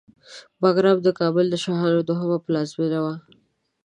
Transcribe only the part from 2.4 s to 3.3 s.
پلازمېنه وه